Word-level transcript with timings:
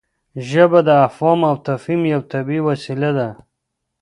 ژبه 0.49 0.79
د 0.87 0.89
افهام 1.07 1.39
او 1.49 1.55
تفهیم 1.67 2.01
یوه 2.13 2.25
طبیعي 2.33 2.61
وسیله 2.69 3.09
ده. 3.17 3.29